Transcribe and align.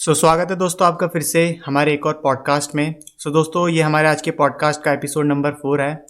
सो 0.00 0.12
so, 0.12 0.18
स्वागत 0.18 0.50
है 0.50 0.56
दोस्तों 0.56 0.86
आपका 0.86 1.06
फिर 1.06 1.22
से 1.22 1.60
हमारे 1.66 1.92
एक 1.92 2.06
और 2.06 2.12
पॉडकास्ट 2.22 2.74
में। 2.74 2.94
सो 3.00 3.28
so, 3.30 3.34
दोस्तों 3.34 3.68
ये 3.68 3.82
हमारे 3.82 4.08
आज 4.08 4.22
के 4.22 4.30
पॉडकास्ट 4.30 4.82
का 4.82 4.92
एपिसोड 4.92 5.26
नंबर 5.26 5.50
फोर 5.52 5.80
है। 5.80 6.06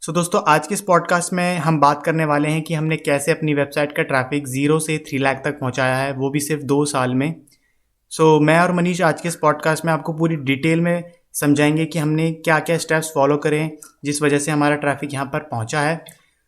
सो 0.00 0.12
so, 0.12 0.18
दोस्तों 0.18 0.40
आज 0.48 0.66
के 0.66 0.74
इस 0.74 0.80
पॉडकास्ट 0.80 1.32
में 1.32 1.58
हम 1.58 1.80
बात 1.80 2.02
करने 2.02 2.24
वाले 2.24 2.48
हैं 2.48 2.62
कि 2.62 2.74
हमने 2.74 2.96
कैसे 2.96 3.32
अपनी 3.32 3.54
वेबसाइट 3.54 3.92
का 3.92 4.02
ट्रैफ़िक 4.02 4.48
ज़ीरो 4.48 4.78
से 4.78 4.98
थ्री 4.98 5.18
लाख 5.18 5.42
तक 5.44 5.58
पहुँचाया 5.60 5.96
है 5.96 6.12
वो 6.12 6.30
भी 6.30 6.40
सिर्फ़ 6.40 6.62
दो 6.62 6.84
साल 6.84 7.14
में। 7.14 7.34
सो 8.10 8.38
so, 8.38 8.46
मैं 8.46 8.60
और 8.60 8.72
मनीष 8.72 9.02
आज 9.02 9.20
के 9.20 9.28
इस 9.28 9.36
पॉडकास्ट 9.36 9.84
में 9.84 9.92
आपको 9.92 10.12
पूरी 10.12 10.36
डिटेल 10.36 10.80
में 10.80 11.12
समझाएँगे 11.32 11.86
कि 11.86 11.98
हमने 11.98 12.32
क्या 12.32 12.58
क्या 12.58 12.78
स्टेप्स 12.78 13.12
फॉलो 13.14 13.36
करें 13.36 13.70
जिस 14.04 14.22
वजह 14.22 14.38
से 14.38 14.50
हमारा 14.50 14.76
ट्रैफ़िक 14.76 15.14
यहाँ 15.14 15.26
पर 15.26 15.38
पहुँचा 15.38 15.80
है। 15.80 16.04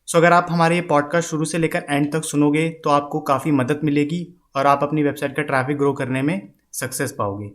सो 0.07 0.19
so, 0.19 0.25
अगर 0.25 0.33
आप 0.33 0.47
हमारे 0.51 0.75
ये 0.75 0.81
पॉडकास्ट 0.81 1.29
शुरू 1.29 1.45
से 1.45 1.59
लेकर 1.59 1.87
एंड 1.91 2.13
तक 2.13 2.25
सुनोगे 2.25 2.69
तो 2.71 2.91
आपको 2.91 3.21
काफ़ी 3.21 3.51
मदद 3.51 3.81
मिलेगी 3.85 4.27
और 4.57 4.67
आप 4.67 4.81
अपनी 4.83 5.03
वेबसाइट 5.03 5.37
का 5.37 5.43
ट्रैफ़िक 5.43 5.79
ग्रो 5.79 5.93
करने 5.93 6.23
में। 6.23 6.60
सक्सेस 6.73 7.15
पाओगे। 7.19 7.51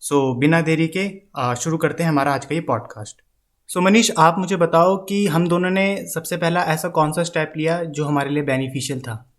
सो 0.00 0.34
so, 0.34 0.40
बिना 0.40 0.60
देरी 0.60 0.90
के 0.96 1.22
शुरू 1.54 1.76
करते 1.76 2.02
हैं 2.02 2.10
हमारा 2.10 2.34
आज 2.34 2.44
का 2.44 2.54
ये 2.54 2.60
पॉडकास्ट 2.60 3.22
सो 3.68 3.80
so, 3.80 3.86
मनीष 3.86 4.10
आप 4.18 4.38
मुझे 4.38 4.56
बताओ 4.56 4.96
कि 4.96 5.26
हम 5.26 5.48
दोनों 5.48 5.70
ने 5.70 6.06
सबसे 6.06 6.36
पहला 6.36 6.62
ऐसा 6.62 6.88
कौन 6.88 7.12
सा 7.12 7.22
स्टेप 7.22 7.52
लिया 7.56 7.84
जो 7.84 8.04
हमारे 8.04 8.30
लिए 8.30 8.42
बेनिफिशियल 8.42 9.00
था? 9.00 9.32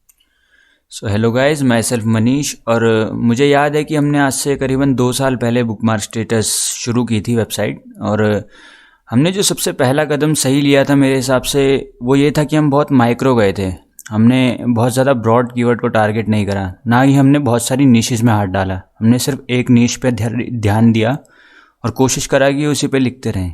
सो 0.89 1.07
हेलो 1.07 1.31
गाइस 1.31 1.61
मैं 1.61 1.81
सेल्फ 1.81 2.03
मनीष 2.05 2.55
और 2.67 3.11
मुझे 3.13 3.45
याद 3.45 3.75
है 3.75 3.83
कि 3.83 3.95
हमने 3.95 4.19
आज 4.19 4.33
से 4.33 4.55
करीबन 4.55 4.95
दो 4.95 5.11
साल 5.11 5.35
पहले 5.35 5.63
बुक 5.63 5.83
मार्क 5.83 6.01
स्टेटस 6.01 6.47
शुरू 6.77 7.05
की 7.05 7.21
थी 7.21 7.35
वेबसाइट 7.35 7.83
और 8.01 8.47
हमने 9.09 9.31
जो 9.31 9.41
सबसे 9.41 9.71
पहला 9.71 10.05
कदम 10.05 10.33
सही 10.33 10.61
लिया 10.61 10.83
था 10.83 10.95
मेरे 10.95 11.15
हिसाब 11.15 11.41
से 11.41 11.93
वो 12.03 12.15
ये 12.15 12.31
था 12.31 12.43
कि 12.43 12.55
हम 12.55 12.69
बहुत 12.69 12.91
माइक्रो 12.91 13.35
गए 13.35 13.53
थे। 13.53 13.86
हमने 14.07 14.57
बहुत 14.61 14.93
ज़्यादा 14.93 15.13
ब्रॉड 15.15 15.51
कीवर्ड 15.51 15.81
को 15.81 15.87
टारगेट 15.89 16.27
नहीं 16.29 16.45
करा, 16.45 16.73
ना 16.87 17.01
ही 17.01 17.13
हमने 17.15 17.39
बहुत 17.41 17.63
सारी 17.63 17.85
नीशेज 17.87 18.21
में 18.21 18.31
हाथ 18.33 18.47
डाला। 18.47 18.81
हमने 18.99 19.19
सिर्फ़ 19.19 19.39
एक 19.51 19.69
नीश 19.69 19.95
पे 19.97 20.11
ध्यान 20.11 20.91
दिया 20.91 21.17
और 21.83 21.91
कोशिश 21.93 22.25
करा 22.25 22.49
कि 22.51 22.65
उसी 22.65 22.87
पे 22.87 22.99
लिखते 22.99 23.31
रहें। 23.31 23.53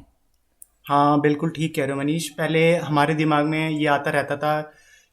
हाँ 0.87 1.19
बिल्कुल 1.21 1.49
ठीक 1.49 1.75
कह 1.75 1.85
रहे 1.85 1.93
हो 1.93 1.99
मनीष। 1.99 2.27
पहले 2.31 2.75
हमारे 2.77 3.13
दिमाग 3.15 3.45
में 3.45 3.69
ये 3.69 3.85
आता 3.87 4.11
रहता 4.11 4.35
था 4.37 4.59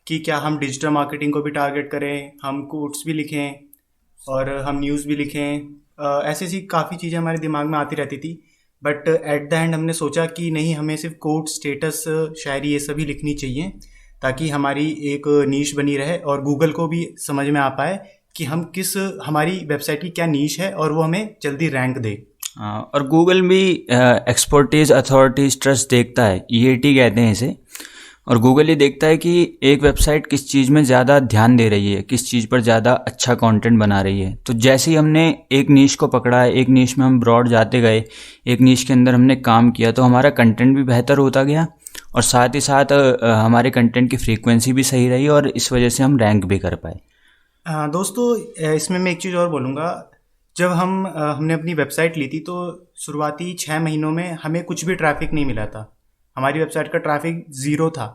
कि 0.07 0.19
क्या 0.19 0.37
हम 0.39 0.59
डिजिटल 0.59 0.89
मार्केटिंग 0.91 1.33
को 1.33 1.43
भी 1.43 1.51
टारगेट 1.51 1.91
करें, 1.91 2.33
हम 2.43 2.63
कोट्स 2.67 3.03
भी 3.07 3.13
लिखें 3.13 3.55
और 4.21 4.51
हम 4.59 4.81
न्यूज़ 4.81 5.07
भी 5.09 5.17
लिखें। 5.17 6.31
ऐसी 6.31 6.45
ऐसी 6.45 6.61
काफ़ी 6.69 6.97
चीज़ें 6.97 7.19
हमारे 7.19 7.39
दिमाग 7.39 7.67
में 7.67 7.79
आती 7.79 7.97
रहती 7.97 8.17
थी। 8.19 8.33
बट 8.83 9.09
एट 9.09 9.49
द 9.51 9.55
एंड 9.55 9.75
हमने 9.75 9.93
सोचा 9.95 10.27
कि 10.29 10.51
नहीं, 10.51 10.75
हमें 10.75 10.97
सिर्फ़ 10.97 11.15
कोट 11.19 11.49
स्टेटस 11.49 12.05
शायरी 12.45 12.73
ये 12.73 12.79
सभी 12.81 13.05
लिखनी 13.05 13.35
चाहिए। 13.35 13.73
ताकि 14.23 14.49
हमारी 14.49 14.87
एक 15.05 15.23
नीश 15.49 15.75
बनी 15.75 15.97
रहे 15.97 16.17
और 16.17 16.43
गूगल 16.43 16.71
को 16.71 16.89
भी 16.89 17.07
समझ 17.19 17.47
में 17.47 17.61
आ 17.61 17.69
पाए 17.69 17.99
कि 18.37 18.45
हम 18.45 18.63
किस, 18.75 18.97
हमारी 19.27 19.59
वेबसाइट 19.67 20.03
की 20.03 20.09
क्या 20.09 20.27
नीश 20.27 20.59
है 20.61 20.73
और 20.73 20.93
वो 20.93 21.03
हमें 21.03 21.37
जल्दी 21.43 21.69
रैंक 21.69 21.99
दे। 21.99 22.23
और 22.59 23.07
गूगल 23.09 23.41
भी 23.43 23.71
एक्सपोर्टेज 24.31 24.93
अथॉरिटीज 24.93 25.61
ट्रस्ट 25.63 25.91
देखता 25.91 26.25
है। 26.25 26.47
ई 26.53 26.77
e 26.77 26.81
कहते 26.85 27.21
हैं 27.21 27.33
इसे। 27.33 27.57
और 28.27 28.39
गूगल 28.39 28.69
ये 28.69 28.75
देखता 28.77 29.07
है 29.07 29.17
कि 29.17 29.59
एक 29.65 29.83
वेबसाइट 29.83 30.27
किस 30.27 30.49
चीज़ 30.51 30.71
में 30.73 30.83
ज़्यादा 30.85 31.19
ध्यान 31.21 31.57
दे 31.57 31.69
रही 31.69 31.93
है, 31.93 32.03
किस 32.03 32.31
चीज़ 32.31 32.47
पर 32.47 32.61
ज़्यादा 32.61 32.93
अच्छा 32.93 33.35
कंटेंट 33.35 33.79
बना 33.79 34.01
रही 34.03 34.21
है। 34.21 34.35
तो 34.47 34.53
जैसे 34.55 34.91
ही 34.91 34.97
हमने 34.97 35.23
एक 35.53 35.71
नीच 35.71 35.95
को 35.95 36.07
पकड़ा 36.09 36.41
है 36.43 36.53
एक 36.53 36.69
नीच 36.69 36.97
में 36.99 37.05
हम 37.07 37.19
ब्रॉड 37.21 37.49
जाते 37.49 37.81
गए, 37.81 38.05
एक 38.47 38.61
नीच 38.61 38.83
के 38.83 38.93
अंदर 38.93 39.15
हमने 39.15 39.37
काम 39.39 39.71
किया 39.71 39.93
तो 39.93 40.03
हमारा 40.03 40.31
कंटेंट 40.33 40.77
भी 40.77 40.83
बेहतर 40.85 41.19
होता 41.19 41.43
गया 41.45 41.67
और 42.15 42.23
साथ 42.25 42.55
ही 42.55 42.61
साथ 42.61 42.93
हमारे 43.25 43.71
कंटेंट 43.71 44.11
की 44.11 44.17
फ्रीक्वेंसी 44.17 44.73
भी 44.73 44.83
सही 44.85 45.09
रही 45.09 45.29
और 45.29 45.49
इस 45.49 45.73
वजह 45.73 45.89
से 45.89 46.03
हम 46.03 46.19
रैंक 46.19 46.45
भी 46.45 46.59
कर 46.59 46.75
पाए। 46.77 47.01
हाँ 47.67 47.91
दोस्तों 47.91 48.75
इसमें 48.75 48.99
मैं 48.99 49.13
एक 49.13 49.21
चीज़ 49.23 49.37
और 49.37 49.49
बोलूँगा। 49.51 49.89
जब 50.57 50.71
हम 50.73 51.07
हमने 51.07 51.55
अपनी 51.55 51.75
वेबसाइट 51.75 52.17
ली 52.17 52.27
थी 52.29 52.39
तो 52.41 52.55
शुरुआती 52.99 53.53
छः 53.55 53.81
महीनों 53.81 54.11
में 54.11 54.39
हमें 54.43 54.63
कुछ 54.65 54.85
भी 54.85 54.95
ट्रैफ़िक 54.95 55.33
नहीं 55.33 55.45
मिला 55.47 55.67
था। 55.67 55.91
हमारी 56.37 56.59
वेबसाइट 56.59 56.93
का 56.93 56.99
ट्रैफ़िक 56.99 57.45
ज़ीरो 57.53 57.91
था। 57.91 58.07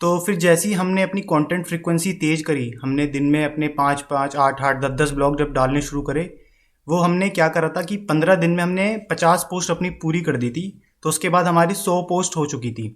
तो 0.00 0.18
फिर 0.18 0.34
जैसे 0.36 0.68
ही 0.68 0.74
हमने 0.74 1.02
अपनी 1.02 1.20
कंटेंट 1.22 1.66
फ्रीक्वेंसी 1.66 2.12
तेज़ 2.12 2.42
करी, 2.42 2.70
हमने 2.82 3.06
दिन 3.06 3.24
में 3.24 3.44
अपने 3.44 3.68
पाँच 3.70 4.00
पाँच, 4.02 4.36
आठ 4.36 4.62
आठ, 4.62 4.80
दस 4.80 4.90
दस 4.92 5.12
ब्लॉग 5.12 5.38
जब 5.38 5.52
डालने 5.52 5.82
शुरू 5.82 6.02
करे, 6.02 6.22
वो 6.86 6.98
हमने 6.98 7.28
क्या 7.28 7.48
करा 7.48 7.68
था 7.68 7.82
कि 7.82 7.96
पंद्रह 8.04 8.34
दिन 8.34 8.50
में 8.50 8.62
हमने 8.62 8.96
पचास 9.10 9.46
पोस्ट 9.50 9.70
अपनी 9.70 9.90
पूरी 10.02 10.20
कर 10.20 10.36
दी 10.36 10.50
थी 10.50 10.66
तो 11.02 11.08
उसके 11.08 11.28
बाद 11.28 11.46
हमारी 11.46 11.74
सौ 11.74 12.00
पोस्ट 12.02 12.36
हो 12.36 12.46
चुकी 12.46 12.70
थी। 12.72 12.88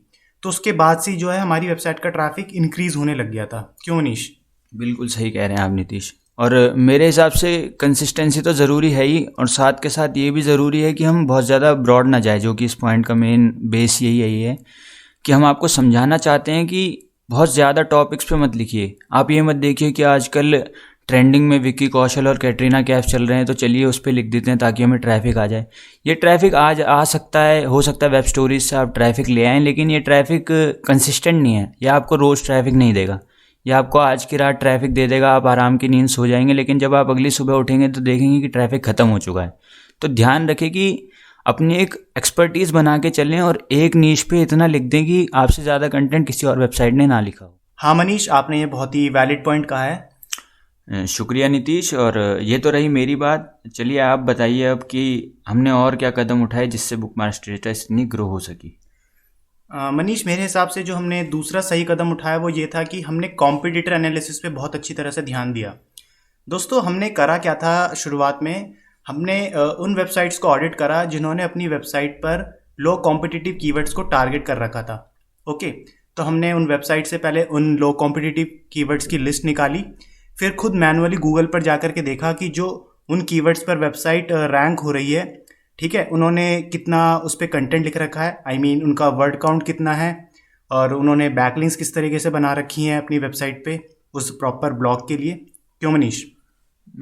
तो 0.42 0.48
उसके 0.48 0.72
बाद 0.72 0.98
से 1.00 1.12
जो 1.12 1.30
है 1.30 1.38
हमारी 1.38 1.68
वेबसाइट 1.68 1.98
का 1.98 2.10
ट्रैफ़िक 2.10 2.52
इंक्रीज 2.54 2.96
होने 2.96 3.14
लग 3.14 3.30
गया 3.30 3.46
था। 3.46 3.60
क्यों 3.84 3.96
मनीष 3.96 4.28
बिल्कुल 4.72 5.08
सही 5.08 5.30
कह 5.30 5.46
रहे 5.46 5.56
हैं 5.56 5.64
आप 5.64 5.72
नीतीश। 5.72 6.12
और 6.38 6.72
मेरे 6.78 7.06
हिसाब 7.06 7.32
से 7.32 7.56
कंसिस्टेंसी 7.80 8.40
तो 8.40 8.52
ज़रूरी 8.54 8.90
है 8.92 9.04
ही, 9.04 9.24
और 9.38 9.48
साथ 9.48 9.82
के 9.82 9.88
साथ 9.88 10.16
ये 10.16 10.30
भी 10.30 10.42
ज़रूरी 10.42 10.80
है 10.80 10.92
कि 10.94 11.04
हम 11.04 11.26
बहुत 11.26 11.44
ज़्यादा 11.44 11.72
ब्रॉड 11.76 12.08
ना 12.08 12.18
जाए, 12.20 12.38
जो 12.40 12.54
कि 12.54 12.64
इस 12.64 12.74
पॉइंट 12.76 13.06
का 13.06 13.14
मेन 13.16 13.52
बेस 13.66 14.00
यही 14.02 14.20
यही 14.20 14.42
है 14.42 14.58
कि 15.24 15.32
हम 15.32 15.44
आपको 15.44 15.68
समझाना 15.68 16.16
चाहते 16.18 16.52
हैं 16.52 16.66
कि 16.66 17.08
बहुत 17.28 17.54
ज़्यादा 17.54 17.82
टॉपिक्स 17.84 18.24
पे 18.24 18.36
मत 18.36 18.56
लिखिए। 18.56 18.94
आप 19.12 19.30
ये 19.30 19.42
मत 19.42 19.56
देखिए 19.58 19.90
कि 19.92 20.02
आजकल 20.04 20.62
ट्रेंडिंग 21.08 21.48
में 21.48 21.58
विक्की 21.60 21.86
कौशल 21.88 22.28
और 22.28 22.38
कैटरीना 22.38 22.80
कैफ 22.82 23.04
चल 23.04 23.26
रहे 23.26 23.36
हैं 23.38 23.46
तो 23.46 23.54
चलिए 23.54 23.84
उस 23.84 23.98
पर 23.98 24.12
लिख 24.12 24.30
देते 24.30 24.50
हैं 24.50 24.58
ताकि 24.58 24.82
हमें 24.82 24.98
ट्रैफ़िक 25.00 25.36
आ 25.38 25.46
जाए। 25.46 25.66
ये 26.06 26.14
ट्रैफ़िक 26.16 26.54
आज 26.54 26.80
आ 26.80 27.02
सकता 27.04 27.40
है, 27.40 27.64
हो 27.64 27.82
सकता 27.82 28.06
है 28.06 28.12
वेब 28.12 28.24
स्टोरीज 28.24 28.62
से 28.62 28.76
आप 28.76 28.92
ट्रैफ़िक 28.94 29.28
ले 29.28 29.44
आएँ, 29.44 29.60
लेकिन 29.60 29.90
ये 29.90 30.00
ट्रैफ़िक 30.00 30.46
कंसिस्टेंट 30.86 31.42
नहीं 31.42 31.54
है, 31.54 31.72
या 31.82 31.94
आपको 31.94 32.16
रोज़ 32.16 32.44
ट्रैफ़िक 32.46 32.74
नहीं 32.74 32.92
देगा। 32.94 33.18
या 33.66 33.78
आपको 33.78 33.98
आज 33.98 34.24
की 34.24 34.36
रात 34.36 34.58
ट्रैफ़िक 34.60 34.92
दे 34.94 35.06
देगा 35.06 35.30
आप 35.30 35.46
आराम 35.46 35.76
की 35.76 35.88
नींद 35.88 36.08
सो 36.08 36.26
जाएँगे 36.26 36.52
लेकिन 36.52 36.78
जब 36.78 36.94
आप 36.94 37.10
अगली 37.10 37.30
सुबह 37.30 37.54
उठेंगे 37.54 37.88
तो 37.88 38.00
देखेंगे 38.00 38.40
कि 38.40 38.48
ट्रैफ़िक 38.48 38.84
ख़त्म 38.86 39.06
हो 39.08 39.18
चुका 39.18 39.42
है। 39.42 39.52
तो 40.02 40.08
ध्यान 40.08 40.48
रखें 40.48 40.70
कि 40.70 41.08
अपनी 41.46 41.76
एक 41.76 41.94
एक्सपर्टीज़ 42.18 42.72
बना 42.72 42.96
के 42.98 43.10
चलें 43.10 43.40
और 43.40 43.58
एक 43.72 43.96
नीच 43.96 44.22
पे 44.22 44.42
इतना 44.42 44.66
लिख 44.66 44.82
दें 44.82 45.04
कि 45.06 45.26
आपसे 45.34 45.62
ज़्यादा 45.62 45.88
कंटेंट 45.88 46.26
किसी 46.26 46.46
और 46.46 46.58
वेबसाइट 46.58 46.94
ने 46.94 47.06
ना 47.06 47.20
लिखा 47.20 47.44
हो। 47.44 47.54
हाँ 47.78 47.94
मनीष 47.94 48.28
आपने 48.30 48.58
ये 48.60 48.66
बहुत 48.66 48.94
ही 48.94 49.08
वैलिड 49.08 49.44
पॉइंट 49.44 49.66
कहा 49.66 49.82
है। 49.82 51.06
शुक्रिया 51.08 51.48
नीतीश 51.48 51.92
और 51.94 52.18
ये 52.42 52.58
तो 52.58 52.70
रही 52.70 52.88
मेरी 52.88 53.16
बात। 53.16 53.52
चलिए 53.76 53.98
आप 54.00 54.18
बताइए 54.20 54.64
अब 54.64 54.82
कि 54.82 55.32
हमने 55.48 55.70
और 55.72 55.96
क्या 55.96 56.10
कदम 56.12 56.42
उठाए 56.42 56.66
जिससे 56.66 56.96
बुक 56.96 57.14
माई 57.18 57.32
स्टेटस 57.32 57.86
इतनी 57.86 58.04
ग्रो 58.06 58.26
हो 58.26 58.38
सकी? 58.40 58.78
मनीष, 59.70 60.26
मेरे 60.26 60.42
हिसाब 60.42 60.68
से 60.68 60.82
जो 60.82 60.94
हमने 60.94 61.22
दूसरा 61.22 61.60
सही 61.60 61.84
कदम 61.84 62.10
उठाया 62.12 62.36
वो 62.36 62.48
ये 62.48 62.70
था 62.74 62.82
कि 62.82 63.00
हमने 63.00 63.28
कॉम्पिटिटर 63.28 63.92
एनालिसिस 63.92 64.38
पे 64.38 64.48
बहुत 64.48 64.74
अच्छी 64.74 64.94
तरह 64.94 65.10
से 65.10 65.22
ध्यान 65.22 65.52
दिया। 65.52 65.74
दोस्तों, 66.48 66.82
हमने 66.84 67.08
करा 67.10 67.38
क्या 67.38 67.54
था 67.54 67.94
शुरुआत 67.94 68.38
में? 68.42 68.74
हमने 69.06 69.50
उन 69.78 69.94
वेबसाइट्स 69.94 70.38
को 70.38 70.48
ऑडिट 70.48 70.74
करा 70.74 71.04
जिन्होंने 71.04 71.42
अपनी 71.42 71.68
वेबसाइट 71.68 72.16
पर 72.16 72.64
लो 72.80 72.96
कॉम्पिटिटिव 72.96 73.58
कीवर्ड्स 73.60 73.92
को 73.92 74.02
टारगेट 74.02 74.46
कर 74.46 74.58
रखा 74.58 74.82
था। 74.82 75.14
ओके? 75.48 75.70
तो 76.16 76.22
हमने 76.22 76.52
उन 76.52 76.66
वेबसाइट 76.66 77.06
से 77.06 77.18
पहले 77.18 77.44
उन 77.44 77.76
लो 77.76 77.92
कॉम्पिटिटिव 77.92 78.46
कीवर्ड्स 78.72 79.06
की 79.06 79.18
लिस्ट 79.18 79.44
निकाली। 79.44 79.84
फिर 80.40 80.54
खुद 80.54 80.74
मैनुअली 80.74 81.16
गूगल 81.16 81.46
पर 81.46 81.62
जा 81.62 81.76
के 81.76 82.02
देखा 82.02 82.32
कि 82.32 82.48
जो 82.48 82.94
उन 83.08 83.22
कीवर्ड्स 83.22 83.62
पर 83.62 83.78
वेबसाइट 83.78 84.28
रैंक 84.32 84.80
हो 84.80 84.90
रही 84.90 85.12
है 85.12 85.45
ठीक 85.78 85.94
है? 85.94 86.04
उन्होंने 86.04 86.62
कितना 86.62 87.16
उस 87.16 87.34
पर 87.34 87.46
कंटेंट 87.46 87.84
लिख 87.84 87.96
रखा 87.96 88.22
है? 88.22 88.42
आई 88.46 88.56
I 88.56 88.60
मीन 88.60 88.74
mean, 88.74 88.84
उनका 88.84 89.08
वर्ड 89.08 89.36
काउंट 89.38 89.62
कितना 89.62 89.92
है? 89.92 90.28
और 90.70 90.94
उन्होंने 90.94 91.28
बैकलिंग्स 91.30 91.76
किस 91.76 91.94
तरीके 91.94 92.18
से 92.18 92.30
बना 92.30 92.52
रखी 92.52 92.84
हैं 92.84 92.96
अपनी 92.98 93.18
वेबसाइट 93.18 93.64
पे 93.64 93.78
उस 94.14 94.30
प्रॉपर 94.30 94.72
ब्लॉग 94.72 95.08
के 95.08 95.16
लिए? 95.16 95.32
क्यों 95.82 95.92
मनीष? 95.92 96.22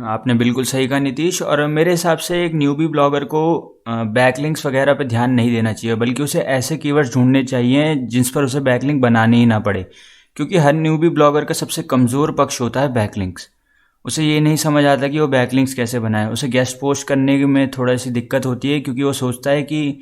आपने 0.04 0.34
बिल्कुल 0.34 0.64
सही 0.64 0.88
कहा 0.88 0.98
नीतीश। 0.98 1.40
और 1.42 1.66
मेरे 1.66 1.90
हिसाब 1.90 2.18
से 2.18 2.44
एक 2.44 2.54
न्यूबी 2.54 2.86
ब्लॉगर 2.86 3.24
को 3.24 3.42
बैकलिंक्स 3.88 4.66
वगैरह 4.66 4.94
पे 4.94 5.04
ध्यान 5.04 5.30
नहीं 5.30 5.50
देना 5.52 5.72
चाहिए 5.72 5.96
बल्कि 5.96 6.22
उसे 6.22 6.40
ऐसे 6.40 6.76
कीवर्ड्स 6.76 7.14
ढूँढने 7.14 7.42
चाहिए 7.44 7.94
जिस 8.06 8.30
पर 8.30 8.44
उसे 8.44 8.60
बैकलिंक 8.60 9.00
बनानी 9.02 9.38
ही 9.38 9.46
ना 9.46 9.58
पड़े। 9.60 9.82
क्योंकि 10.36 10.56
हर 10.56 10.72
न्यूबी 10.72 11.08
ब्लॉगर 11.08 11.44
का 11.44 11.54
सबसे 11.54 11.82
कमज़ोर 11.82 12.32
पक्ष 12.32 12.60
होता 12.60 12.80
है 12.80 12.92
बैकलिंक्स 12.92 13.48
उसे 14.04 14.24
ये 14.24 14.40
नहीं 14.40 14.56
समझ 14.56 14.84
आता 14.84 15.08
कि 15.08 15.18
वो 15.20 15.26
बैकलिंक्स 15.28 15.74
कैसे 15.74 15.98
बनाए। 16.00 16.26
उसे 16.28 16.48
गेस्ट 16.48 16.78
पोस्ट 16.80 17.06
करने 17.08 17.36
में 17.46 17.70
थोड़ा 17.70 17.96
सी 17.96 18.10
दिक्कत 18.10 18.46
होती 18.46 18.72
है 18.72 18.80
क्योंकि 18.80 19.02
वो 19.02 19.12
सोचता 19.14 19.50
है 19.50 19.62
कि 19.62 20.00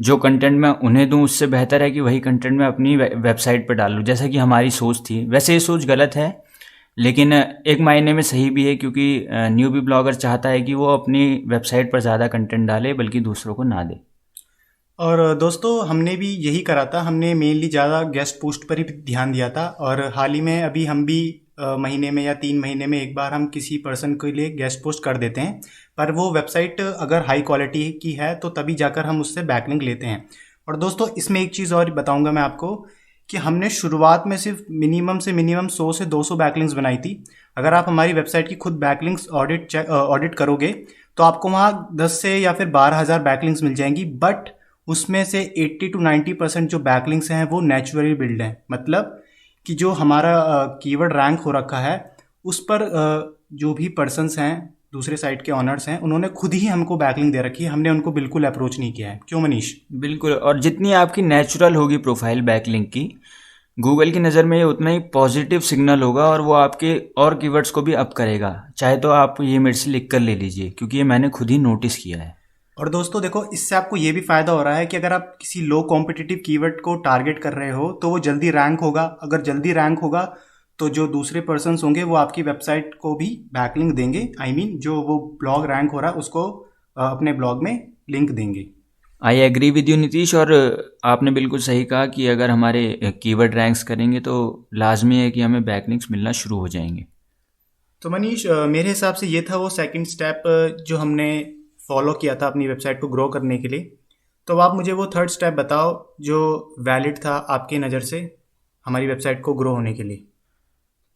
जो 0.00 0.16
कंटेंट 0.16 0.58
मैं 0.58 0.70
उन्हें 0.80 1.08
दूँ, 1.10 1.22
उससे 1.24 1.46
बेहतर 1.46 1.82
है 1.82 1.90
कि 1.90 2.00
वही 2.00 2.20
कंटेंट 2.20 2.58
मैं 2.58 2.66
अपनी 2.66 2.96
वेबसाइट 2.96 3.66
पर 3.68 3.74
डाल 3.74 4.02
जैसा 4.02 4.26
कि 4.26 4.38
हमारी 4.38 4.70
सोच 4.72 5.00
थी। 5.00 5.24
वैसे 5.26 5.52
ये 5.52 5.60
सोच 5.60 5.84
गलत 5.86 6.16
है, 6.16 6.42
लेकिन 6.96 7.32
एक 7.32 7.80
मायने 7.80 8.12
में 8.12 8.22
सही 8.22 8.48
भी 8.50 8.66
है 8.66 8.76
क्योंकि 8.76 9.26
न्यू 9.30 9.70
बी 9.70 9.80
ब्लॉगर 9.80 10.14
चाहता 10.16 10.48
है 10.48 10.62
कि 10.62 10.74
वो 10.74 10.86
अपनी 10.88 11.42
वेबसाइट 11.48 11.92
पर 11.92 12.00
ज़्यादा 12.00 12.26
कंटेंट 12.28 12.66
डाले, 12.68 12.92
बल्कि 12.94 13.20
दूसरों 13.20 13.54
को 13.54 13.62
ना 13.64 13.82
दे। 13.84 14.00
और 14.98 15.34
दोस्तों, 15.34 15.88
हमने 15.88 16.16
भी 16.16 16.28
यही 16.38 16.60
करा 16.62 16.84
था। 16.84 17.00
हमने 17.00 17.34
मेनली 17.34 17.68
ज़्यादा 17.68 18.02
गेस्ट 18.10 18.40
पोस्ट 18.40 18.68
पर 18.68 18.78
ही 18.78 18.84
ध्यान 18.84 19.32
दिया 19.32 19.48
था। 19.50 19.66
और 19.80 20.00
हाल 20.14 20.34
ही 20.34 20.40
में 20.40 20.62
अभी 20.62 20.84
हम 20.86 21.04
भी 21.06 21.20
महीने 21.60 22.10
में 22.10 22.22
या 22.22 22.34
तीन 22.36 22.58
महीने 22.58 22.86
में 22.86 23.00
एक 23.00 23.14
बार 23.14 23.32
हम 23.32 23.46
किसी 23.48 23.76
पर्सन 23.78 24.14
के 24.14 24.32
लिए 24.32 24.50
गेस्ट 24.52 24.82
पोस्ट 24.82 25.02
कर 25.04 25.16
देते 25.16 25.40
हैं। 25.40 25.60
पर 25.98 26.12
वो 26.12 26.30
वेबसाइट 26.32 26.80
अगर 26.80 27.26
हाई 27.26 27.42
क्वालिटी 27.42 27.90
की 28.02 28.12
है 28.12 28.34
तो 28.34 28.48
तभी 28.50 28.74
जाकर 28.74 29.06
हम 29.06 29.20
उससे 29.20 29.42
बैकलिंक 29.44 29.82
लेते 29.82 30.06
हैं। 30.06 30.24
और 30.68 30.76
दोस्तों, 30.76 31.08
इसमें 31.18 31.40
एक 31.40 31.54
चीज़ 31.54 31.74
और 31.74 31.90
बताऊँगा 31.94 32.32
मैं 32.32 32.42
आपको 32.42 32.74
कि 33.28 33.36
हमने 33.38 33.68
शुरुआत 33.70 34.24
में 34.26 34.36
सिर्फ़ 34.36 34.60
मिनिमम 34.72 35.18
से 35.18 35.32
मिनिमम 35.32 35.66
100 35.68 35.92
से 35.92 36.04
200 36.06 36.36
बैकलिंक्स 36.36 36.74
बनाई 36.74 36.96
थी। 36.96 37.12
अगर 37.56 37.74
आप 37.74 37.84
हमारी 37.88 38.12
वेबसाइट 38.12 38.48
की 38.48 38.54
खुद 38.56 38.78
बैकलिंक्स 38.78 39.28
ऑडिट 39.30 39.76
ऑडिट 39.88 40.34
करोगे 40.34 40.72
तो 41.18 41.22
आपको 41.22 41.48
वहाँ 41.50 41.88
दस 41.94 42.20
से 42.22 42.36
या 42.38 42.52
फिर 42.52 42.66
बारह 42.68 42.96
हज़ार 42.96 43.22
बैकलिंग्स 43.22 43.62
मिल 43.62 43.74
जाएँगी। 43.74 44.04
बट 44.04 44.48
उसमें 44.88 45.24
से 45.24 45.40
एट्टी 45.58 45.88
टू 45.88 45.98
नाइन्टी 46.00 46.32
परसेंट 46.32 46.68
जो 46.70 46.78
बैकलिंग्स 46.80 47.30
हैं, 47.30 47.44
वो 47.44 47.60
नेचुरली 47.60 48.14
बिल्ड 48.14 48.42
हैं। 48.42 48.56
मतलब 48.72 49.19
कि 49.66 49.74
जो 49.74 49.90
हमारा 49.92 50.34
कीवर्ड 50.82 51.12
रैंक 51.12 51.40
हो 51.40 51.50
रखा 51.50 51.78
है, 51.78 51.98
उस 52.44 52.60
पर 52.70 52.88
जो 53.52 53.72
भी 53.74 53.88
पर्सनस 53.88 54.38
हैं, 54.38 54.74
दूसरे 54.92 55.16
साइट 55.16 55.42
के 55.42 55.52
ऑनर्स 55.52 55.88
हैं, 55.88 55.98
उन्होंने 56.00 56.28
खुद 56.30 56.54
ही 56.54 56.66
हमको 56.66 56.96
बैकलिंग 56.96 57.32
दे 57.32 57.42
रखी 57.42 57.64
है। 57.64 57.70
हमने 57.70 57.90
उनको 57.90 58.12
बिल्कुल 58.12 58.44
अप्रोच 58.44 58.78
नहीं 58.78 58.92
किया 58.92 59.10
है। 59.10 59.20
क्यों 59.28 59.40
मनीष? 59.40 59.72
बिल्कुल, 59.94 60.32
और 60.32 60.60
जितनी 60.60 60.92
आपकी 60.92 61.22
नेचुरल 61.22 61.74
होगी 61.74 61.96
प्रोफ़ाइल 61.98 62.42
बैकलिंग 62.42 62.84
की 62.86 63.08
गूगल 63.78 64.10
की 64.10 64.18
नज़र 64.18 64.44
में 64.44 64.56
ये 64.58 64.64
उतना 64.64 64.90
ही 64.90 64.98
पॉजिटिव 65.12 65.60
सिग्नल 65.60 66.02
होगा 66.02 66.24
और 66.24 66.40
वो 66.40 66.52
आपके 66.52 66.94
और 67.18 67.34
कीवर्ड्स 67.34 67.70
को 67.70 67.82
भी 67.82 67.92
अप 67.94 68.12
करेगा। 68.12 68.52
चाहे 68.76 68.96
तो 68.96 69.10
आप 69.10 69.36
ये 69.40 69.58
मेरे 69.58 69.76
से 69.76 69.90
लिख 69.90 70.08
कर 70.10 70.20
ले 70.20 70.34
लीजिए, 70.36 70.70
क्योंकि 70.70 70.96
ये 70.96 71.04
मैंने 71.04 71.28
खुद 71.28 71.50
ही 71.50 71.58
नोटिस 71.58 71.96
किया 71.96 72.18
है। 72.18 72.34
और 72.80 72.88
दोस्तों 72.88 73.20
देखो 73.22 73.44
इससे 73.52 73.74
आपको 73.76 73.96
ये 73.96 74.10
भी 74.12 74.20
फ़ायदा 74.20 74.52
हो 74.52 74.62
रहा 74.62 74.76
है 74.76 74.86
कि 74.86 74.96
अगर 74.96 75.12
आप 75.12 75.36
किसी 75.40 75.60
लो 75.62 75.80
कॉम्पिटिटिव 75.82 76.40
कीवर्ड 76.46 76.80
को 76.80 76.94
टारगेट 76.96 77.38
कर 77.38 77.52
रहे 77.52 77.70
हो 77.70 77.90
तो 77.92 78.10
वो 78.10 78.18
जल्दी 78.18 78.50
रैंक 78.50 78.80
होगा। 78.80 79.02
अगर 79.22 79.40
जल्दी 79.40 79.72
रैंक 79.72 79.98
होगा 79.98 80.22
तो 80.78 80.88
जो 80.88 81.06
दूसरे 81.08 81.40
पर्सन 81.40 81.76
होंगे 81.84 82.02
वो 82.02 82.14
आपकी 82.16 82.42
वेबसाइट 82.42 82.94
को 82.94 83.14
भी 83.14 83.26
बैकलिंक 83.52 83.94
देंगे। 83.94 84.28
आई 84.40 84.52
I 84.52 84.56
मीन 84.56 84.68
mean, 84.68 84.80
जो 84.80 85.02
वो 85.02 85.18
ब्लॉग 85.40 85.66
रैंक 85.66 85.92
हो 85.92 86.00
रहा 86.00 86.10
है 86.10 86.16
उसको 86.16 86.44
अपने 86.96 87.32
ब्लॉग 87.32 87.62
में 87.64 87.88
लिंक 88.10 88.30
देंगे। 88.30 88.66
I 89.22 89.40
agree 89.40 89.70
with 89.70 89.88
you 89.88 89.96
Nitish 89.96 90.34
और 90.34 90.52
आपने 91.04 91.30
बिल्कुल 91.30 91.58
सही 91.60 91.84
कहा 91.84 92.06
कि 92.06 92.26
अगर 92.26 92.50
हमारे 92.50 93.12
कीवर्ड 93.22 93.54
रैंक्स 93.54 93.82
करेंगे 93.82 94.20
तो 94.20 94.68
लाजमी 94.74 95.16
है 95.16 95.30
कि 95.30 95.40
हमें 95.40 95.64
बैकलिंक्स 95.64 96.10
मिलना 96.10 96.32
शुरू 96.32 96.58
हो 96.58 96.68
जाएँगे। 96.68 97.06
तो 98.02 98.10
मनीष 98.10 98.46
मेरे 98.46 98.88
हिसाब 98.88 99.14
से 99.14 99.26
ये 99.26 99.46
था 99.50 99.56
वो 99.56 99.68
सेकंड 99.70 100.06
स्टेप 100.06 100.42
जो 100.88 100.96
हमने 100.96 101.30
फॉलो 101.90 102.12
किया 102.14 102.34
था 102.34 102.46
अपनी 102.46 102.68
वेबसाइट 102.68 103.00
को 103.00 103.08
ग्रो 103.08 103.28
करने 103.28 103.58
के 103.58 103.68
लिए। 103.68 103.92
तो 104.48 104.58
आप 104.58 104.74
मुझे 104.74 104.92
वो 104.92 105.06
थर्ड 105.06 105.30
स्टेप 105.30 105.54
बताओ 105.54 105.92
जो 106.20 106.40
वैलिड 106.80 107.18
था 107.18 107.36
आपकी 107.50 107.78
नज़र 107.78 108.00
से 108.02 108.18
हमारी 108.86 109.06
वेबसाइट 109.06 109.42
को 109.42 109.54
ग्रो 109.54 109.74
होने 109.74 109.92
के 109.94 110.02
लिए। 110.02 110.24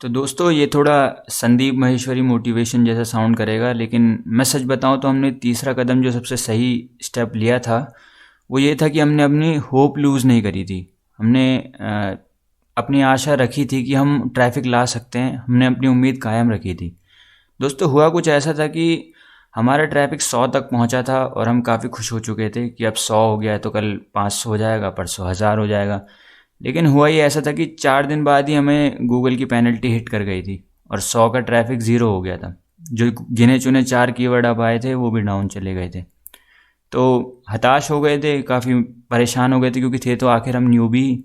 तो 0.01 0.09
दोस्तों, 0.09 0.51
ये 0.51 0.67
थोड़ा 0.75 1.25
संदीप 1.31 1.75
महेश्वरी 1.75 2.23
मोटिवेशन 2.23 2.85
जैसा 2.85 3.03
साउंड 3.05 3.37
करेगा, 3.37 3.73
लेकिन 3.73 4.23
मैं 4.29 4.45
सच 4.45 4.63
बताऊँ 4.65 5.01
तो 5.01 5.09
हमने 5.09 5.31
तीसरा 5.43 5.73
कदम 5.73 6.03
जो 6.03 6.11
सबसे 6.13 6.37
सही 6.39 6.89
स्टेप 7.03 7.37
लिया 7.37 7.59
था, 7.59 7.79
वो 8.51 8.59
ये 8.59 8.77
था 8.83 8.89
कि 8.89 9.01
हमने 9.01 9.23
अपनी 9.23 9.55
होप 9.65 9.99
लूज़ 9.99 10.27
नहीं 10.27 10.43
करी 10.43 10.65
थी। 10.65 10.81
हमने 11.19 11.57
अपनी 12.77 13.03
आशा 13.05 13.35
रखी 13.35 13.65
थी 13.65 13.83
कि 13.85 13.95
हम 13.95 14.29
ट्रैफ़िक 14.35 14.67
ला 14.67 14.85
सकते 14.87 15.19
हैं, 15.19 15.37
हमने 15.39 15.67
अपनी 15.67 15.89
उम्मीद 15.89 16.21
कायम 16.23 16.51
रखी 16.51 16.75
थी। 16.75 16.97
दोस्तों, 17.61 17.91
हुआ 17.91 18.09
कुछ 18.09 18.29
ऐसा 18.31 18.55
था 18.59 18.67
कि 18.67 19.14
हमारा 19.55 19.85
ट्रैफ़िक 19.87 20.23
सौ 20.23 20.47
तक 20.49 20.69
पहुँचा 20.71 21.03
था 21.03 21.25
और 21.25 21.49
हम 21.49 21.61
काफ़ी 21.63 21.89
खुश 21.89 22.13
हो 22.13 22.19
चुके 22.21 22.49
थे 22.51 22.69
कि 22.69 22.85
अब 22.85 22.95
सौ 22.99 23.19
हो 23.21 23.37
गया 23.39 23.53
है 23.53 23.59
तो 23.59 23.71
कल 23.71 23.99
पाँच 24.15 24.33
सौ 24.33 24.51
हो 24.51 24.57
जाएगा, 24.59 24.91
परसों 24.91 25.29
हज़ार 25.29 25.59
हो 25.59 25.67
जाएगा। 25.67 26.01
लेकिन 26.61 26.87
हुआ 26.87 27.09
ये 27.09 27.21
ऐसा 27.23 27.41
था 27.47 27.53
कि 27.53 27.67
चार 27.79 28.07
दिन 28.07 28.25
बाद 28.25 28.49
ही 28.49 28.55
हमें 28.55 29.07
गूगल 29.09 29.37
की 29.37 29.45
पेनल्टी 29.47 29.89
हिट 29.89 30.09
कर 30.09 30.23
गई 30.23 30.43
थी 30.43 30.63
और 30.91 31.01
सौ 31.03 31.29
का 31.31 31.41
ट्रैफ़िक 31.43 31.81
ज़ीरो 31.81 32.11
हो 32.11 32.21
गया 32.23 32.37
था। 32.37 32.55
जो 32.83 33.11
गिने 33.33 33.59
चुने 33.59 33.83
चार 33.85 34.11
कीवर्ड 34.13 34.47
अब 34.47 34.61
आए 34.61 34.79
थे, 34.79 34.95
वो 34.95 35.11
भी 35.11 35.21
डाउन 35.23 35.49
चले 35.49 35.75
गए 35.75 35.89
थे। 35.95 36.03
तो 36.93 37.43
हताश 37.51 37.91
हो 37.91 38.01
गए 38.01 38.19
थे, 38.19 38.41
काफ़ी 38.43 38.75
परेशान 39.11 39.53
हो 39.53 39.61
गए 39.61 39.71
थे 39.71 39.81
क्योंकि 39.81 39.99
थे 39.99 40.17
तो 40.17 40.27
आखिर 40.29 40.57
हम 40.57 40.69
न्यू 40.69 40.89
भी 40.89 41.25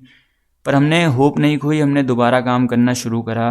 पर 0.66 0.76
हमने 0.76 1.04
होप 1.06 1.38
नहीं 1.40 1.58
खोई, 1.58 1.80
हमने 1.80 2.04
दोबारा 2.04 2.42
काम 2.42 2.68
करना 2.68 2.94
शुरू 2.96 3.22
करा। 3.22 3.50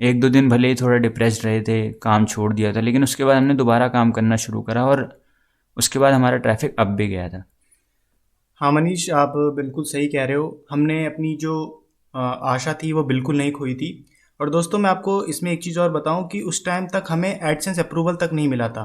एक 0.00 0.20
दो 0.20 0.28
दिन 0.28 0.48
भले 0.48 0.68
ही 0.68 0.74
थोड़ा 0.74 0.96
डिप्रेस्ड 0.98 1.44
रहे 1.46 1.60
थे, 1.60 1.92
काम 1.92 2.24
छोड़ 2.26 2.52
दिया 2.54 2.72
था, 2.72 2.80
लेकिन 2.80 3.02
उसके 3.02 3.24
बाद 3.24 3.36
हमने 3.36 3.54
दोबारा 3.54 3.88
काम 3.88 4.10
करना 4.10 4.36
शुरू 4.36 4.62
करा 4.62 4.84
और 4.86 5.08
उसके 5.76 5.98
बाद 5.98 6.14
हमारा 6.14 6.36
ट्रैफ़िक 6.36 6.74
अब 6.78 6.94
भी 6.96 7.06
गया 7.08 7.28
था। 7.28 7.44
हाँ 8.60 8.72
मनीष, 8.72 9.08
आप 9.10 9.32
बिल्कुल 9.56 9.84
सही 9.84 10.06
कह 10.08 10.24
रहे 10.24 10.36
हो। 10.36 10.64
हमने 10.70 11.04
अपनी 11.06 11.34
जो 11.36 11.54
आशा 12.14 12.72
थी 12.82 12.92
वो 12.92 13.04
बिल्कुल 13.04 13.36
नहीं 13.36 13.52
खोई 13.52 13.74
थी। 13.74 13.92
और 14.40 14.50
दोस्तों, 14.50 14.78
मैं 14.78 14.90
आपको 14.90 15.24
इसमें 15.24 15.50
एक 15.52 15.62
चीज़ 15.62 15.78
और 15.80 15.90
बताऊँ 15.90 16.26
कि 16.28 16.40
उस 16.42 16.64
टाइम 16.66 16.86
तक 16.86 17.04
हमें 17.08 17.30
एडसेंस 17.30 17.78
अप्रूवल 17.80 18.16
तक 18.16 18.30
नहीं 18.32 18.48
मिला 18.48 18.68
था। 18.68 18.84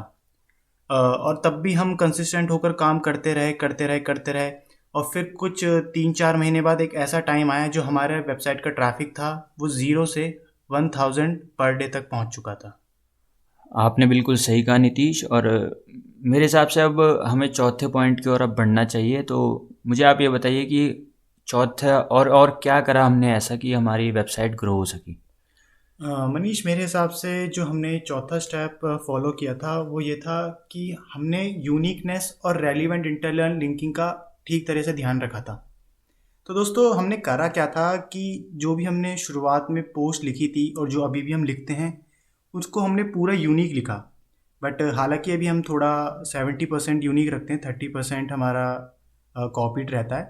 और 0.89 1.41
तब 1.45 1.59
भी 1.61 1.73
हम 1.73 1.95
कंसिस्टेंट 1.95 2.51
होकर 2.51 2.71
काम 2.71 2.99
करते 2.99 3.33
रहे 3.33 3.53
करते 3.53 3.87
रहे 3.87 3.99
करते 3.99 4.31
रहे। 4.31 4.51
और 4.95 5.09
फिर 5.13 5.23
कुछ 5.39 5.63
तीन 5.93 6.13
चार 6.13 6.37
महीने 6.37 6.61
बाद 6.61 6.81
एक 6.81 6.93
ऐसा 6.95 7.19
टाइम 7.19 7.51
आया 7.51 7.67
जो 7.67 7.81
हमारे 7.81 8.19
वेबसाइट 8.19 8.61
का 8.61 8.69
ट्रैफ़िक 8.69 9.11
था, 9.11 9.53
वो 9.59 9.67
ज़ीरो 9.69 10.05
से 10.05 10.27
वन 10.69 10.89
थाउज़ेंड 10.89 11.39
पर 11.59 11.73
डे 11.73 11.87
तक 11.87 12.09
पहुँच 12.09 12.35
चुका 12.35 12.55
था। 12.55 12.77
आपने 13.71 14.05
बिल्कुल 14.05 14.35
सही 14.35 14.63
कहा 14.63 14.77
नीतीश 14.77 15.23
और 15.25 15.47
मेरे 16.25 16.45
हिसाब 16.45 16.67
से 16.67 16.81
अब 16.81 17.01
हमें 17.27 17.47
चौथे 17.47 17.87
पॉइंट 17.87 18.19
की 18.19 18.29
ओर 18.29 18.41
अब 18.41 18.55
बढ़ना 18.55 18.85
चाहिए। 18.85 19.21
तो 19.23 19.69
मुझे 19.87 20.03
आप 20.03 20.21
ये 20.21 20.29
बताइए 20.29 20.63
कि 20.65 21.13
चौथा 21.47 21.99
और 21.99 22.29
और 22.29 22.59
क्या 22.63 22.79
करा 22.81 23.05
हमने 23.05 23.33
ऐसा 23.33 23.55
कि 23.55 23.73
हमारी 23.73 24.11
वेबसाइट 24.11 24.55
ग्रो 24.55 24.75
हो 24.75 24.85
सकी? 24.85 25.19
मनीष 25.99 26.65
मेरे 26.65 26.81
हिसाब 26.81 27.09
से 27.09 27.47
जो 27.47 27.65
हमने 27.65 27.97
चौथा 27.99 28.39
स्टेप 28.39 28.79
फॉलो 29.07 29.31
किया 29.31 29.53
था 29.53 29.79
वो 29.81 30.01
ये 30.01 30.15
था 30.15 30.67
कि 30.71 30.91
हमने 31.13 31.43
यूनिकनेस 31.59 32.39
और 32.45 32.61
रेलिवेंट 32.61 33.05
इंटरनल 33.05 33.57
लिंकिंग 33.59 33.93
का 33.93 34.09
ठीक 34.47 34.67
तरह 34.67 34.81
से 34.81 34.93
ध्यान 34.93 35.21
रखा 35.21 35.41
था। 35.41 35.63
तो 36.49 36.53
दोस्तों, 36.53 36.97
हमने 36.97 37.15
करा 37.17 37.47
क्या 37.47 37.65
था 37.67 37.95
कि 37.95 38.49
जो 38.55 38.75
भी 38.75 38.83
हमने 38.83 39.15
शुरुआत 39.17 39.65
में 39.69 39.81
पोस्ट 39.85 40.23
लिखी 40.23 40.47
थी 40.47 40.73
और 40.79 40.89
जो 40.89 41.01
अभी 41.01 41.21
भी 41.21 41.31
हम 41.31 41.43
लिखते 41.43 41.73
हैं, 41.73 41.89
उसको 42.53 42.79
हमने 42.79 43.03
पूरा 43.05 43.33
यूनिक 43.33 43.73
लिखा। 43.73 43.95
बट 44.61 44.81
हालाँकि 44.95 45.31
अभी 45.31 45.47
हम 45.47 45.61
थोड़ा 45.61 45.89
सेवेंटी 46.23 46.65
परसेंट 46.65 47.03
यूनिक 47.03 47.33
रखते 47.33 47.53
हैं 47.53 47.61
थर्टी 47.65 47.87
परसेंट 47.87 48.31
हमारा 48.31 48.65
कॉपीड 49.55 49.91
रहता 49.91 50.17
है। 50.17 50.23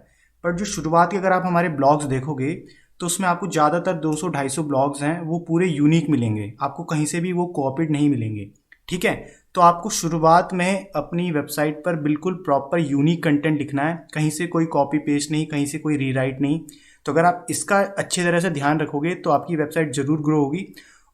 बट 0.44 0.56
जो 0.56 0.66
शुरुआत 0.66 1.12
के 1.12 1.18
अगर 1.18 1.32
आप 1.32 1.44
हमारे 1.46 1.70
ब्लॉग्स 1.72 2.06
देखोगे 2.06 2.54
तो 3.00 3.06
उसमें 3.06 3.28
आपको 3.28 3.48
ज़्यादातर 3.48 4.00
200-250 4.00 4.64
ब्लॉग्स 4.64 5.02
हैं, 5.02 5.20
वो 5.22 5.40
पूरे 5.40 5.68
यूनिक 5.68 6.10
मिलेंगे। 6.10 6.54
आपको 6.62 6.84
कहीं 6.86 7.06
से 7.06 7.20
भी 7.20 7.34
वो 7.34 7.46
कॉपीड 7.56 7.92
नहीं 7.92 8.10
मिलेंगे। 8.10 8.50
ठीक 8.88 9.06
है? 9.06 9.16
तो 9.58 9.62
आपको 9.62 9.90
शुरुआत 9.90 10.50
में 10.54 10.92
अपनी 10.96 11.30
वेबसाइट 11.32 11.78
पर 11.86 11.96
बिल्कुल 12.02 12.34
प्रॉपर 12.46 12.80
यूनिक 12.82 13.24
कंटेंट 13.24 13.58
लिखना 13.60 13.84
है। 13.84 13.96
कहीं 14.14 14.30
से 14.30 14.48
कोई 14.48 14.66
कॉपी 14.68 14.98
पेस्ट 15.00 15.32
नहीं, 15.32 15.46
कहीं 15.46 15.66
से 15.66 15.78
कोई 15.80 15.96
रीराइट 15.98 16.42
नहीं। 16.42 16.60
तो 17.06 17.12
अगर 17.12 17.26
आप 17.26 17.48
इसका 17.50 17.80
अच्छी 17.98 18.24
तरह 18.24 18.40
से 18.40 18.50
ध्यान 18.50 18.80
रखोगे 18.80 19.14
तो 19.16 19.30
आपकी 19.30 19.56
वेबसाइट 19.56 19.94
ज़रूर 19.94 20.22
ग्रो 20.22 20.44
होगी। 20.44 20.66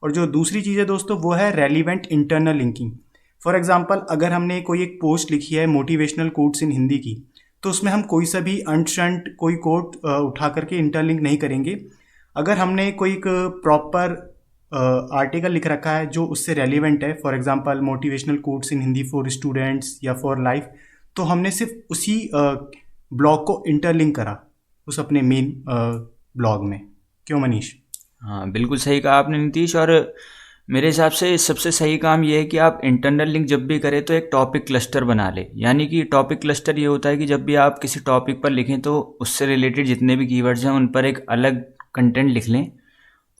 और 0.02 0.12
जो 0.12 0.26
दूसरी 0.28 0.62
चीज़ 0.62 0.78
है 0.78 0.84
दोस्तों, 0.84 1.18
वो 1.18 1.32
है 1.32 1.50
relevant 1.52 2.06
internal 2.08 2.56
linking 2.56 2.92
for 3.42 3.56
example 3.56 4.02
अगर 4.10 4.32
हमने 4.32 4.60
कोई 4.60 4.82
एक 4.82 4.98
पोस्ट 5.00 5.30
लिखी 5.30 5.54
है 5.54 5.66
मोटिवेशनल 5.68 6.28
कोट्स 6.30 6.62
इन 6.62 6.72
हिंदी 6.72 6.98
की 6.98 7.16
तो 7.62 7.70
उसमें 7.70 7.92
हम 7.92 8.02
कोई 8.04 8.26
सा 8.26 8.40
भी 8.40 8.58
अंटशंट 8.68 9.34
कोई 9.38 9.56
कोट 9.68 9.96
उठा 10.04 10.48
करके 10.50 10.78
इंटरलिंक 10.78 11.20
नहीं 11.22 11.36
करेंगे। 11.38 11.80
अगर 12.36 12.58
हमने 12.58 12.90
कोई 12.92 13.12
एक 13.12 13.26
प्रॉपर 13.64 14.16
आर्टिकल 14.74 15.52
लिख 15.52 15.66
रखा 15.66 15.90
है 15.90 16.06
जो 16.06 16.24
उससे 16.26 16.54
रेलिवेंट 16.54 17.04
है। 17.04 17.12
For 17.22 17.34
example 17.34 17.80
motivational 17.82 18.36
quotes 18.40 18.72
in 18.72 18.80
Hindi 18.82 19.02
for 19.02 19.28
students 19.30 19.98
या 20.04 20.14
फॉर 20.14 20.42
लाइफ 20.44 20.68
तो 21.16 21.22
हमने 21.22 21.50
सिर्फ़ 21.50 21.72
उसी 21.90 22.30
ब्लॉग 22.32 23.44
को 23.46 23.62
इंटरलिंक 23.68 24.14
करा, 24.16 24.38
उस 24.86 24.98
अपने 25.00 25.22
मेन 25.22 25.52
ब्लॉग 25.66 26.64
में। 26.64 26.80
क्यों 27.26 27.40
मनीष? 27.40 27.72
हाँ 28.22 28.50
बिल्कुल 28.50 28.78
सही 28.78 29.00
कहा 29.00 29.14
आपने 29.14 29.38
नीतीश। 29.38 29.76
और 29.76 30.14
मेरे 30.68 30.86
हिसाब 30.86 31.10
से 31.12 31.36
सबसे 31.38 31.70
सही 31.72 31.96
काम 31.98 32.24
यह 32.24 32.38
है 32.38 32.44
कि 32.44 32.58
आप 32.58 32.80
इंटरनल 32.84 33.28
लिंक 33.28 33.46
जब 33.46 33.66
भी 33.66 33.78
करें 33.78 34.04
तो 34.04 34.14
एक 34.14 34.28
टॉपिक 34.32 34.66
क्लस्टर 34.66 35.04
बना 35.04 35.28
लें। 35.30 35.46
यानी 35.56 35.86
कि 35.86 36.02
टॉपिक 36.04 36.40
क्लस्टर 36.40 36.78
ये 36.78 36.86
होता 36.86 37.08
है 37.08 37.16
कि 37.16 37.26
जब 37.26 37.44
भी 37.44 37.54
आप 37.56 37.78
किसी 37.78 38.00
टॉपिक 38.00 38.42
पर 38.42 38.50
लिखें 38.50 38.80
तो 38.80 39.00
उससे 39.20 39.46
रिलेटेड 39.46 39.86
जितने 39.86 40.16
भी 40.16 40.26
कीवर्ड्स 40.26 40.64
हैं 40.64 40.72
उन 40.72 40.86
पर 40.88 41.04
एक 41.04 41.24
अलग 41.28 41.62
कंटेंट 41.94 42.30
लिख 42.30 42.48
लें। 42.48 42.70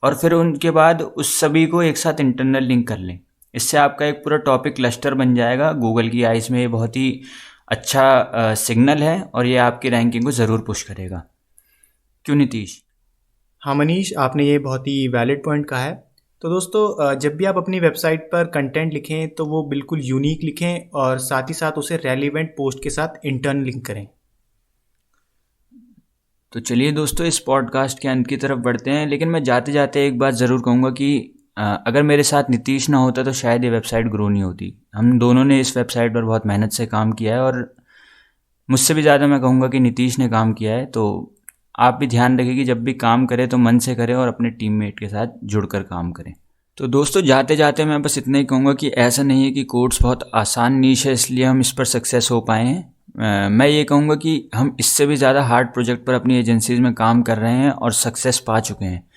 और 0.05 0.15
फिर 0.15 0.33
उनके 0.33 0.71
बाद 0.71 1.01
उस 1.01 1.39
सभी 1.39 1.65
को 1.67 1.81
एक 1.83 1.97
साथ 1.97 2.19
इंटरनल 2.21 2.63
लिंक 2.63 2.87
कर 2.87 2.97
लें। 2.99 3.19
इससे 3.53 3.77
आपका 3.77 4.05
एक 4.05 4.23
पूरा 4.23 4.37
टॉपिक 4.45 4.75
क्लस्टर 4.75 5.13
बन 5.15 5.35
जाएगा। 5.35 5.71
गूगल 5.73 6.09
की 6.09 6.23
आइज़ 6.25 6.51
में 6.51 6.59
ये 6.59 6.67
बहुत 6.69 6.95
ही 6.95 7.21
अच्छा 7.69 8.53
सिग्नल 8.57 9.03
है 9.03 9.21
और 9.25 9.45
ये 9.45 9.57
आपकी 9.59 9.89
रैंकिंग 9.89 10.23
को 10.23 10.31
ज़रूर 10.33 10.63
पुश 10.63 10.83
करेगा। 10.83 11.23
क्यों 12.25 12.35
नीतीश? 12.35 12.81
हाँ 13.61 13.75
मनीष, 13.75 14.13
आपने 14.15 14.45
ये 14.45 14.57
बहुत 14.59 14.87
ही 14.87 15.07
वैलिड 15.07 15.43
पॉइंट 15.45 15.65
कहा 15.65 15.79
है। 15.79 15.93
तो 16.41 16.49
दोस्तों 16.49 17.15
जब 17.19 17.35
भी 17.35 17.45
आप 17.45 17.57
अपनी 17.57 17.79
वेबसाइट 17.79 18.29
पर 18.31 18.47
कंटेंट 18.53 18.93
लिखें 18.93 19.29
तो 19.29 19.45
वो 19.45 19.63
बिल्कुल 19.69 20.01
यूनिक 20.03 20.43
लिखें 20.43 20.89
और 20.95 21.17
साथ 21.19 21.49
ही 21.49 21.53
साथ 21.53 21.77
उसे 21.77 21.97
रेलिवेंट 21.97 22.49
पोस्ट 22.57 22.83
के 22.83 22.89
साथ 22.89 23.25
इंटर्न 23.25 23.63
लिंक 23.65 23.85
करें। 23.85 24.07
तो 26.55 26.59
चलिए 26.59 26.91
दोस्तों, 26.91 27.25
इस 27.27 27.37
पॉडकास्ट 27.39 27.99
के 27.99 28.07
अंत 28.07 28.27
की 28.27 28.35
तरफ़ 28.37 28.59
बढ़ते 28.59 28.91
हैं, 28.91 29.07
लेकिन 29.07 29.29
मैं 29.29 29.43
जाते 29.43 29.71
जाते 29.71 30.05
एक 30.07 30.17
बात 30.19 30.33
ज़रूर 30.33 30.61
कहूँगा 30.65 30.89
कि 30.89 31.07
अगर 31.57 32.03
मेरे 32.03 32.23
साथ 32.23 32.49
नीतीश 32.49 32.89
ना 32.89 32.97
होता 32.97 33.23
तो 33.23 33.31
शायद 33.33 33.63
ये 33.63 33.69
वेबसाइट 33.69 34.07
ग्रो 34.11 34.27
नहीं 34.29 34.43
होती। 34.43 34.73
हम 34.95 35.17
दोनों 35.19 35.43
ने 35.45 35.59
इस 35.59 35.75
वेबसाइट 35.77 36.13
पर 36.13 36.23
बहुत 36.23 36.45
मेहनत 36.47 36.71
से 36.71 36.85
काम 36.85 37.11
किया 37.11 37.33
है 37.33 37.41
और 37.41 37.57
मुझसे 38.69 38.93
भी 38.93 39.01
ज़्यादा 39.01 39.27
मैं 39.27 39.39
कहूँगा 39.41 39.67
कि 39.67 39.79
नीतीश 39.79 40.19
ने 40.19 40.29
काम 40.29 40.53
किया 40.53 40.75
है 40.75 40.85
तो 40.85 41.03
आप 41.79 41.97
भी 41.99 42.07
ध्यान 42.07 42.39
रखें 42.39 42.55
कि 42.55 42.63
जब 42.63 42.83
भी 42.83 42.93
काम 42.95 43.25
करें 43.25 43.47
तो 43.49 43.57
मन 43.57 43.79
से 43.79 43.95
करें 43.95 44.15
और 44.15 44.27
अपने 44.27 44.49
टीममेट 44.51 44.99
के 44.99 45.07
साथ 45.07 45.37
जुड़कर 45.45 45.83
काम 45.83 46.11
करें। 46.11 46.33
तो 46.77 46.87
दोस्तों 46.87 47.21
जाते 47.23 47.55
जाते 47.55 47.85
मैं 47.85 48.01
बस 48.01 48.17
इतना 48.17 48.37
ही 48.37 48.45
कहूँगा 48.45 48.73
कि 48.73 48.89
ऐसा 48.89 49.23
नहीं 49.23 49.43
है 49.43 49.51
कि 49.51 49.63
कोर्स 49.65 50.01
बहुत 50.01 50.29
आसान 50.35 50.79
नीच 50.79 51.05
है, 51.05 51.13
इसलिए 51.13 51.45
हम 51.45 51.59
इस 51.61 51.71
पर 51.71 51.85
सक्सेस 51.87 52.29
हो 52.31 52.41
पाए 52.41 52.65
हैं। 52.65 52.94
मैं 53.15 53.67
ये 53.67 53.83
कहूँगा 53.83 54.15
कि 54.15 54.49
हम 54.55 54.75
इससे 54.79 55.05
भी 55.05 55.15
ज़्यादा 55.15 55.43
हार्ड 55.43 55.67
प्रोजेक्ट 55.67 56.05
पर 56.05 56.13
अपनी 56.13 56.37
एजेंसीज 56.39 56.79
में 56.79 56.93
काम 56.93 57.21
कर 57.21 57.37
रहे 57.37 57.51
हैं 57.51 57.71
और 57.71 57.93
सक्सेस 57.93 58.39
पा 58.39 58.59
चुके 58.59 58.85
हैं। 58.85 59.07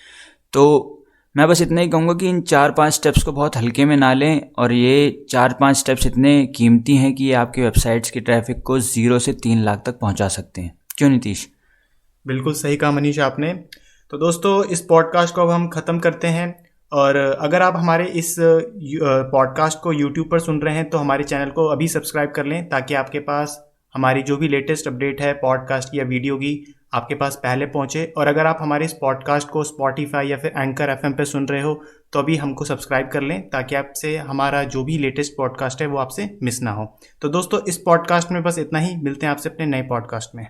तो 0.53 0.95
मैं 1.37 1.49
बस 1.49 1.63
इतना 1.63 1.81
ही 1.81 1.89
कहूँगा 1.89 2.15
कि 2.15 2.29
इन 2.29 2.41
चार 2.41 2.71
पाँच 2.71 2.93
स्टेप्स 2.93 3.23
को 3.23 3.33
बहुत 3.33 3.57
हल्के 3.57 3.85
में 3.85 3.97
ना 3.97 4.13
लें 4.13 4.51
और 4.59 4.73
ये 4.73 5.27
चार 5.31 5.57
पाँच 5.61 5.77
स्टेप्स 5.77 6.07
इतने 6.07 6.47
कीमती 6.47 6.97
हैं 6.97 7.15
कि 7.15 7.25
ये 7.25 7.33
आपके 7.33 7.63
वेबसाइट्स 7.63 8.11
की 8.11 8.21
ट्रैफ़िक 8.21 8.63
को 8.63 8.79
ज़ीरो 8.81 9.19
से 9.19 9.33
तीन 9.33 9.63
लाख 9.65 9.83
तक 9.87 9.99
पहुँचा 9.99 10.29
सकते 10.29 10.61
हैं। 10.61 10.77
क्यों 10.99 11.11
नीतीश? 11.11 11.49
बिल्कुल 12.27 12.53
सही 12.53 12.77
कहा 12.77 12.91
मनीष 12.91 13.19
आपने। 13.19 13.53
तो 14.11 14.19
दोस्तों, 14.19 14.65
इस 14.65 14.81
पॉडकास्ट 14.81 15.35
को 15.35 15.43
अब 15.43 15.51
हम 15.51 15.69
ख़त्म 15.69 15.99
करते 15.99 16.29
हैं 16.29 16.55
और 16.93 17.17
अगर 17.17 17.63
आप 17.63 17.77
हमारे 17.77 18.05
इस 18.05 18.37
पॉडकास्ट 18.39 19.79
को 19.83 19.93
यूट्यूब 19.93 20.29
पर 20.31 20.39
सुन 20.39 20.61
रहे 20.63 20.75
हैं 20.75 20.91
तो 20.91 20.99
हमारे 20.99 21.25
चैनल 21.25 21.51
को 21.51 21.67
अभी 21.67 21.89
सब्सक्राइब 21.89 22.33
कर 22.37 22.47
लें 22.47 22.69
ताकि 22.69 22.95
आपके 22.95 23.19
पास 23.19 23.65
हमारी 23.95 24.23
जो 24.23 24.37
भी 24.37 24.49
लेटेस्ट 24.49 24.89
अपडेट 24.89 25.21
है 25.21 25.33
पॉडकास्ट 25.33 25.95
या 25.95 26.05
वीडियो 26.05 26.37
की, 26.37 26.75
आपके 26.95 27.15
पास 27.15 27.37
पहले 27.37 27.67
पहुँचे। 27.67 28.05
और 28.17 28.27
अगर 28.27 28.47
आप 28.47 28.59
हमारे 28.61 28.85
इस 28.85 28.93
पॉडकास्ट 28.93 29.49
को 29.49 29.63
स्पॉटिफाई 29.65 30.29
या 30.29 30.37
फिर 30.37 30.53
एंकर 30.57 30.91
एफ़ 30.91 31.07
पे 31.07 31.25
सुन 31.25 31.47
रहे 31.49 31.63
हो 31.63 31.75
तो 32.13 32.19
अभी 32.19 32.37
हमको 32.37 32.65
सब्सक्राइब 32.65 33.09
कर 33.09 33.23
लें 33.23 33.49
ताकि 33.49 33.75
आपसे 33.75 34.17
हमारा 34.17 34.63
जो 34.65 34.85
भी 34.85 34.99
लेटेस्ट 34.99 35.33
पॉडकास्ट 35.37 35.83
है, 35.83 35.87
वो 35.87 35.99
आपसे 35.99 36.39
मिस 36.43 36.63
ना 36.63 36.71
हो। 36.71 36.99
तो 37.23 37.29
दोस्तों, 37.29 37.61
इस 37.69 37.79
पॉडकास्ट 37.79 38.31
में 38.33 38.43
बस 38.43 38.59
इतना 38.59 38.79
ही। 38.79 38.97
मिलते 38.97 39.27
हैं 39.27 39.31
आपसे 39.31 39.49
अपने 39.49 39.67
नए 39.67 39.83
पॉडकास्ट 39.83 40.35
में। 40.35 40.47